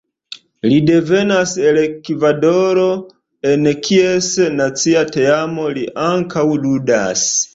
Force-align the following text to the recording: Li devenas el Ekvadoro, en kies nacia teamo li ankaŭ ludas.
Li 0.69 0.77
devenas 0.85 1.51
el 1.71 1.77
Ekvadoro, 1.81 2.87
en 3.51 3.69
kies 3.89 4.31
nacia 4.55 5.05
teamo 5.13 5.69
li 5.79 5.87
ankaŭ 6.09 6.49
ludas. 6.67 7.27